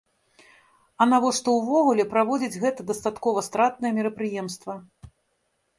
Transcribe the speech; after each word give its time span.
А 1.03 1.07
навошта 1.11 1.49
ўвогуле 1.59 2.07
праводзіць 2.15 2.61
гэта 2.65 2.79
дастаткова 2.89 3.45
стратнае 3.51 3.91
мерапрыемства? 4.01 4.73